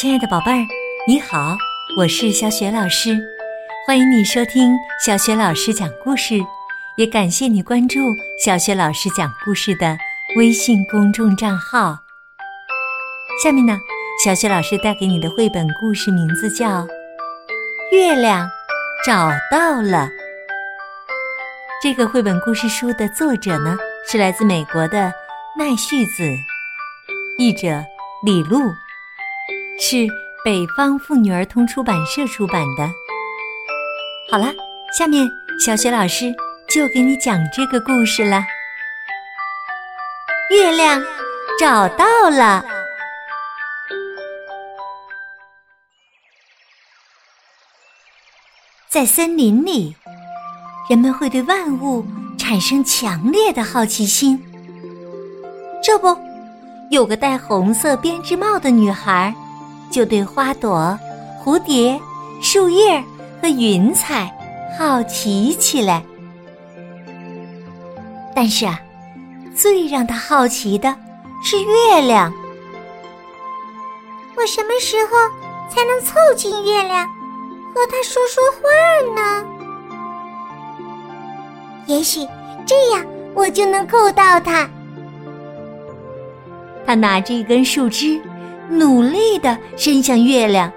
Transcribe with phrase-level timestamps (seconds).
[0.00, 0.66] 亲爱的宝贝儿，
[1.06, 1.54] 你好，
[1.94, 3.20] 我是小雪老师，
[3.86, 4.72] 欢迎你收听
[5.04, 6.40] 小雪老师讲故事，
[6.96, 8.00] 也感谢你关注
[8.42, 9.98] 小雪老师讲故事的
[10.38, 11.98] 微信公众账号。
[13.44, 13.78] 下面呢，
[14.24, 16.80] 小雪老师带给你的绘本故事名字叫
[17.92, 18.48] 《月亮
[19.04, 20.06] 找到了》。
[21.82, 23.76] 这个绘本故事书的作者呢，
[24.10, 25.12] 是来自美国的
[25.58, 26.22] 奈绪子，
[27.36, 27.84] 译者
[28.24, 28.62] 李璐。
[29.82, 30.06] 是
[30.44, 32.86] 北方妇女儿童出版社出版的。
[34.30, 34.52] 好了，
[34.96, 35.26] 下面
[35.58, 36.32] 小雪老师
[36.68, 38.44] 就给你讲这个故事了。
[40.50, 41.02] 月亮
[41.58, 42.62] 找到了，
[48.90, 49.96] 在森林里，
[50.90, 52.04] 人们会对万物
[52.38, 54.38] 产生强烈的好奇心。
[55.82, 56.14] 这不，
[56.90, 59.34] 有个戴红色编织帽的女孩。
[59.90, 60.98] 就对花朵、
[61.44, 62.00] 蝴蝶、
[62.40, 63.02] 树叶
[63.42, 64.30] 和云彩
[64.78, 66.02] 好奇起来。
[68.34, 68.80] 但是啊，
[69.54, 70.96] 最让他好奇的
[71.42, 72.32] 是月亮。
[74.36, 75.10] 我什么时候
[75.68, 77.06] 才能凑近月亮，
[77.74, 78.60] 和他说说话
[79.20, 79.46] 呢？
[81.86, 82.26] 也许
[82.64, 83.04] 这样
[83.34, 84.68] 我就能够到他。
[86.86, 88.20] 他拿着一根树枝。
[88.70, 90.72] 努力的伸向月亮，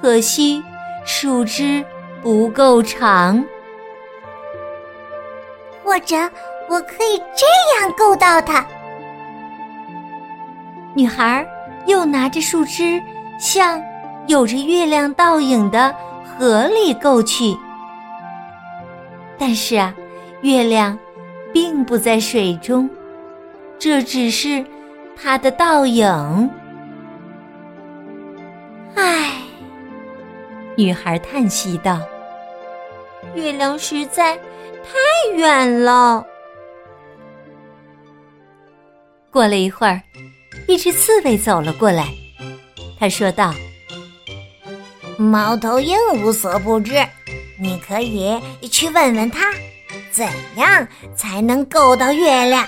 [0.00, 0.62] 可惜
[1.04, 1.84] 树枝
[2.22, 3.42] 不够长。
[5.82, 6.16] 或者
[6.68, 8.64] 我可以这样够到它。
[10.94, 11.46] 女孩
[11.86, 13.02] 又拿着树枝
[13.40, 13.82] 向
[14.26, 17.56] 有着月亮倒影的河里够去，
[19.38, 19.94] 但是啊，
[20.42, 20.98] 月亮
[21.52, 22.88] 并不在水中，
[23.78, 24.62] 这只是
[25.20, 26.50] 它的倒影。
[28.94, 29.32] 唉，
[30.76, 32.00] 女孩叹息道
[33.34, 36.24] ：“月亮实在太远了。”
[39.30, 40.00] 过了一会儿，
[40.66, 42.06] 一只刺猬走了过来，
[42.98, 43.52] 他说道
[45.18, 46.94] ：“猫头鹰无所不知，
[47.60, 48.40] 你可以
[48.70, 49.52] 去问问他，
[50.10, 50.26] 怎
[50.56, 52.64] 样才能够到月亮。”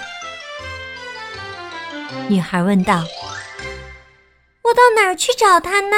[2.29, 3.05] 女孩问道
[4.65, 5.97] ：“我到哪儿去找他呢？”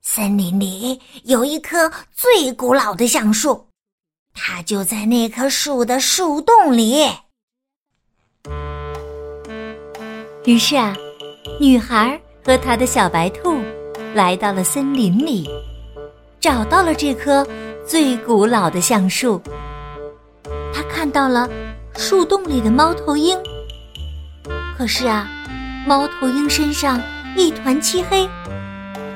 [0.00, 3.68] 森林里有一棵最古老的橡树，
[4.34, 7.06] 它就在那棵树的树洞里。
[10.44, 10.94] 于是啊，
[11.58, 13.58] 女孩和她的小白兔
[14.14, 15.48] 来到了森林里，
[16.38, 17.46] 找到了这棵
[17.86, 19.40] 最古老的橡树。
[20.72, 21.48] 她看到了
[21.96, 23.38] 树洞里的猫头鹰，
[24.84, 25.26] 可是啊，
[25.86, 27.00] 猫头鹰身上
[27.34, 28.28] 一团漆黑。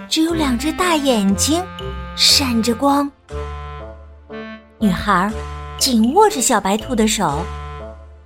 [0.08, 1.62] 只有两只大眼睛，
[2.16, 3.12] 闪着光。
[4.78, 5.30] 女孩
[5.76, 7.44] 紧握着小白兔的手。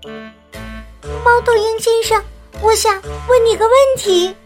[0.04, 2.22] 猫头鹰先生，
[2.60, 4.36] 我想问你个问题。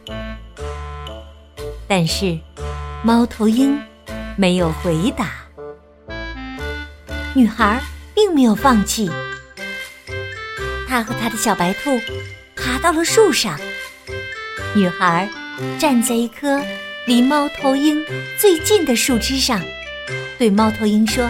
[1.87, 2.39] 但是，
[3.03, 3.79] 猫头鹰
[4.39, 5.33] 没有回答。
[7.35, 7.79] 女孩
[8.15, 9.11] 并没有放弃。
[10.89, 11.91] 她和她的小白兔
[12.77, 13.59] 爬到了树上。
[14.75, 15.27] 女孩
[15.81, 16.61] 站在一棵。
[17.07, 18.05] 离猫头鹰
[18.37, 19.63] 最近的树枝上，
[20.39, 21.25] 对猫头鹰说：“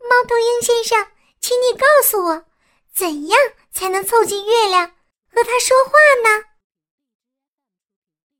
[0.00, 1.06] 猫头鹰先生，
[1.42, 2.46] 请你告诉我，
[2.94, 3.38] 怎样
[3.70, 5.92] 才能凑近月亮和它说话
[6.24, 6.44] 呢？”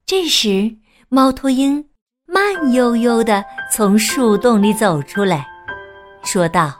[0.07, 0.75] 这时，
[1.11, 1.91] 猫头鹰
[2.25, 5.47] 慢悠悠的从树洞里走出来，
[6.25, 6.75] 说道：“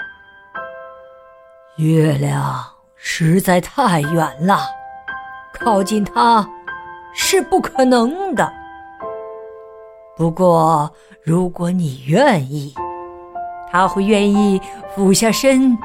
[1.77, 2.74] 月亮
[3.07, 4.61] 实在太远了，
[5.53, 6.49] 靠近它。”
[7.17, 8.53] 是不可能的。
[10.17, 10.91] 不过，
[11.23, 12.75] 如果你愿意，
[13.71, 14.61] 他会愿意
[14.93, 15.79] 俯下身，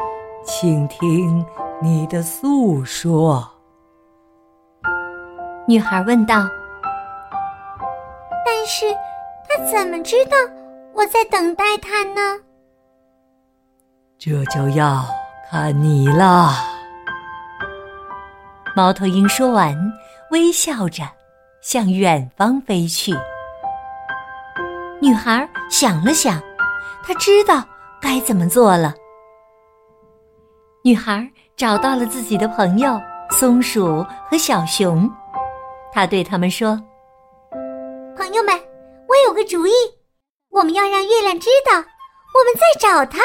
[0.44, 1.46] 倾听
[1.84, 3.48] 你的诉说。
[5.68, 6.48] 女孩问道
[8.44, 8.88] ：“但是，
[9.48, 10.36] 他怎么知道
[10.96, 12.40] 我在等待他呢？”
[14.18, 15.06] 这就要
[15.52, 16.69] 看你了。
[18.76, 19.76] 猫头鹰说完，
[20.32, 21.04] 微笑着。
[21.62, 23.14] 向远方飞去。
[25.02, 26.42] 女孩想了想，
[27.04, 27.62] 她知道
[28.02, 28.94] 该怎么做了。
[30.82, 32.98] 女孩找到了自己的朋友
[33.30, 35.10] 松鼠和小熊，
[35.92, 36.82] 她对他们说
[38.16, 38.56] ：“朋友们，
[39.10, 39.72] 我有个主意，
[40.50, 43.20] 我们要让月亮知道我们在找它。”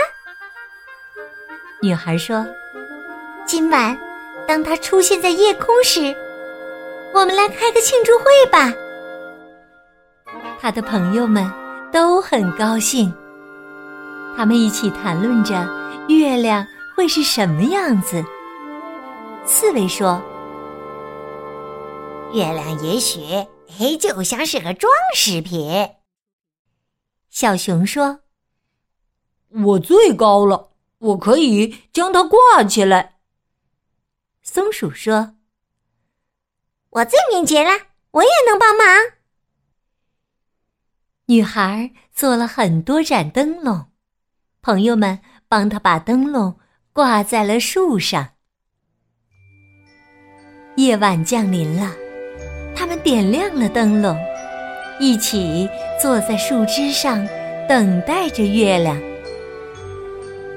[1.81, 2.45] 女孩说
[3.47, 3.97] ：“今晚，
[4.47, 6.15] 当它出现在夜空时。”
[7.15, 8.75] 我们来开个庆祝会吧。
[10.61, 11.49] 他的朋友们
[11.93, 13.15] 都很高兴，
[14.37, 15.55] 他们一起谈论着
[16.09, 18.25] 月亮会是什么样子。
[19.47, 20.21] 刺猬说
[22.35, 23.47] ：“月亮也许
[23.79, 25.91] 嘿就像是个装饰品。”
[27.31, 28.23] 小熊说
[29.67, 33.14] ：“我最高了，我可以将它挂起来。”
[34.45, 35.37] 松鼠说
[36.91, 37.71] ：“我最敏捷了，
[38.11, 38.87] 我也能帮忙。”
[41.27, 43.87] 女孩做了很多盏灯笼，
[44.61, 46.59] 朋友们帮她把灯笼
[46.93, 48.35] 挂在了树上。
[50.77, 51.95] 夜晚降临了，
[52.77, 54.15] 他们点亮了灯笼，
[55.01, 55.67] 一起
[55.99, 57.27] 坐在树枝上
[57.67, 59.01] 等待着月亮。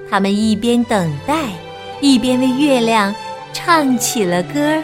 [0.10, 1.54] 他们一边等待，
[2.02, 3.16] 一边为月亮
[3.58, 4.84] 唱起了歌。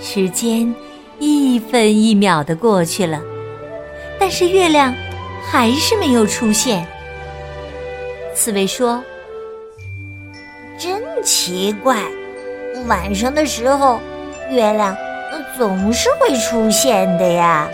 [0.00, 0.74] 时间
[1.18, 3.20] 一分一秒的过去了。
[4.18, 4.94] 但是月亮
[5.46, 6.86] 还是没有出现。
[8.34, 9.02] 刺猬说
[10.78, 12.02] ：“真奇怪，
[12.86, 14.00] 晚上的时候
[14.50, 14.96] 月亮
[15.58, 17.68] 总是会出现的呀。”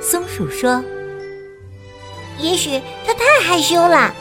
[0.00, 0.82] 松鼠说
[2.40, 4.14] ：“也许它太害羞了。”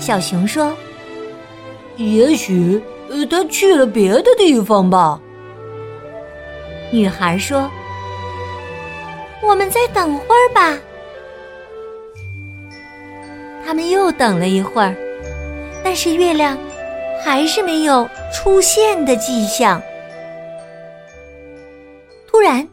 [0.00, 0.76] 小熊说
[1.96, 2.82] ：“也许
[3.30, 5.20] 他去了别的地方吧。”
[6.92, 7.70] 女孩说。
[9.46, 10.78] 我们再等会儿吧。
[13.62, 14.96] 他们又等了一会儿，
[15.84, 16.58] 但是月亮
[17.22, 19.82] 还是没有出现的迹象。
[22.26, 22.66] 突然，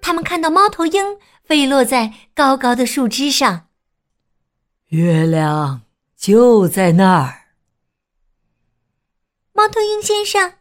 [0.00, 1.04] 他们看到猫头鹰
[1.42, 3.66] 飞落在高高的树枝上。
[4.90, 5.80] 月亮
[6.16, 7.45] 就在那儿。
[9.66, 10.54] 猫头鹰先生，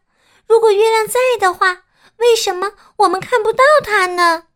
[0.48, 1.84] 如果月亮在的话，
[2.18, 4.48] 为什么我们看不到它呢？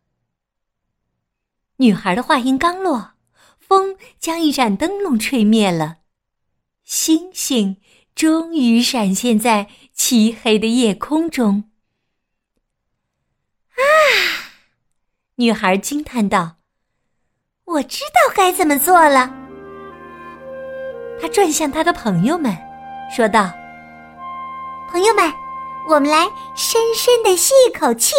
[1.76, 3.12] 女孩的话音刚落，
[3.60, 5.98] 风将一盏灯笼吹灭了，
[6.84, 7.80] 星星
[8.16, 11.70] 终于闪现在漆黑的夜空中。
[13.76, 13.78] 啊！
[15.36, 16.56] 女孩惊叹道
[17.66, 19.32] ：“我知道该怎么做了。”
[21.22, 22.58] 她转向她的朋友们，
[23.16, 23.54] 说道
[24.92, 25.32] ：“朋友们，
[25.88, 28.16] 我们来深深的吸一口气，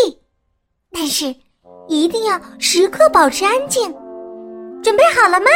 [0.92, 1.34] 但是。”
[1.88, 3.92] 一定要时刻保持安静，
[4.80, 5.46] 准备好了吗？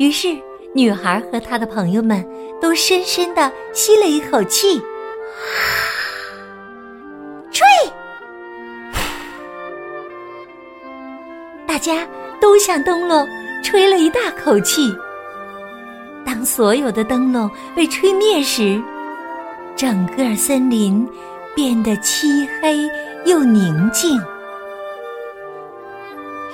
[0.00, 0.36] 于是，
[0.74, 2.28] 女孩和她的朋友们
[2.60, 4.82] 都深深的吸了一口气，
[7.52, 7.64] 吹！
[11.64, 12.04] 大家
[12.40, 13.24] 都向灯笼
[13.62, 14.92] 吹了一大口气。
[16.26, 18.82] 当所有的灯笼被吹灭时，
[19.76, 21.08] 整个森林
[21.54, 22.88] 变得漆黑
[23.24, 24.20] 又宁静。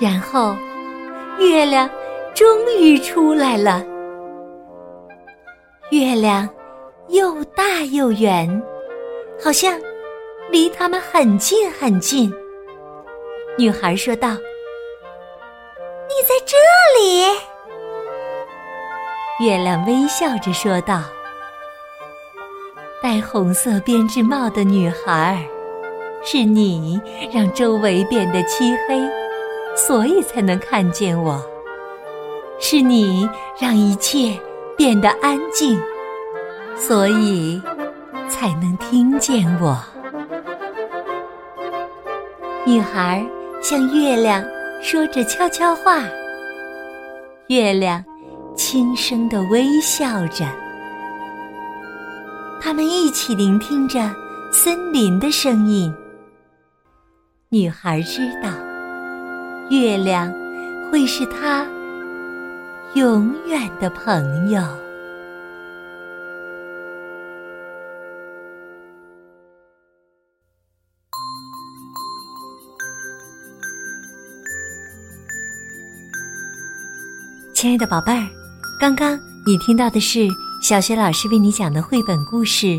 [0.00, 0.55] 然后，
[1.38, 1.91] 月亮
[2.35, 2.47] 终
[2.79, 3.85] 于出来了。
[5.91, 6.49] 月亮
[7.09, 8.62] 又大又圆，
[9.43, 9.81] 好像
[10.50, 12.32] 离他们很近很近。
[13.56, 14.29] 女孩说道
[16.06, 16.56] ：“你在这
[17.00, 17.25] 里。”
[19.44, 21.03] 月亮微笑着说道
[23.03, 25.45] ：“戴红色编织帽的女孩，
[26.23, 27.00] 是你
[27.33, 29.00] 让周围变得漆黑。”
[29.76, 31.40] 所以才能看见我，
[32.59, 33.28] 是你
[33.61, 34.37] 让一切
[34.76, 35.81] 变得安静，
[36.76, 37.62] 所以
[38.28, 39.78] 才能听见我。
[42.67, 43.25] 女孩
[43.62, 44.43] 向月亮
[44.83, 46.02] 说着悄悄话，
[47.47, 48.05] 月亮
[48.57, 50.45] 轻声的微笑着，
[52.61, 54.15] 他们一起聆听着
[54.53, 55.93] 森林的声音。
[57.49, 58.50] 女孩知道。
[59.71, 60.33] 月亮
[60.91, 61.67] 会是她
[62.95, 64.62] 永远的朋友。
[77.53, 78.27] 亲爱的宝贝儿，
[78.81, 80.27] 刚刚你听到的是
[80.61, 82.67] 小学老师为你讲的绘本故事《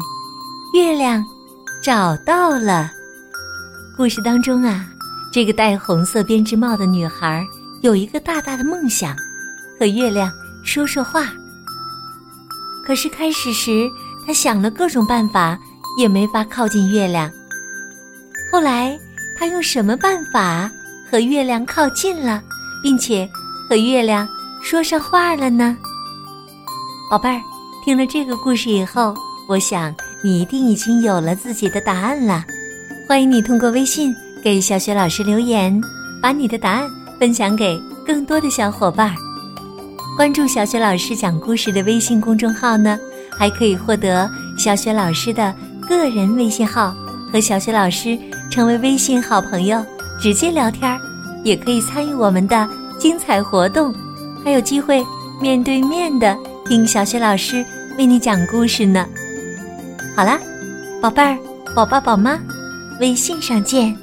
[0.74, 1.24] 月亮
[1.82, 2.92] 找到了》。
[3.98, 4.86] 故事当中啊。
[5.32, 7.46] 这个戴红色编织帽的女孩
[7.82, 9.16] 有一个大大的梦想，
[9.80, 10.32] 和月亮
[10.64, 11.28] 说说话。
[12.84, 13.88] 可是开始时，
[14.26, 15.58] 她想了各种办法，
[16.00, 17.32] 也没法靠近月亮。
[18.52, 19.00] 后来，
[19.38, 20.70] 她用什么办法
[21.10, 22.42] 和月亮靠近了，
[22.82, 23.30] 并且
[23.70, 24.28] 和月亮
[24.64, 25.78] 说上话了呢？
[27.08, 27.40] 宝贝儿，
[27.90, 29.16] 听了这个故事以后，
[29.48, 29.92] 我想
[30.22, 32.46] 你一定已经有了自己的答案了。
[33.08, 35.82] 欢迎你通过微信给小雪老师留言，
[36.22, 36.88] 把你的答案
[37.20, 39.12] 分享给更多的小伙伴。
[40.16, 42.96] 关注小雪老师讲故事的微信公众号呢，
[43.36, 46.94] 还可以获得小雪老师的个人微信号，
[47.34, 48.16] 和小雪老师
[48.52, 49.84] 成为微信好朋友，
[50.22, 51.02] 直接聊天儿，
[51.44, 52.70] 也可以参与我们的
[53.00, 53.92] 精彩活动，
[54.46, 55.04] 还有机会
[55.42, 57.66] 面对面的听小雪老师
[58.00, 59.06] 为你讲故事呢。
[60.16, 60.40] 好啦，
[61.02, 61.38] 宝贝儿，
[61.76, 62.40] 宝爸宝妈，
[63.02, 63.94] 微信上见。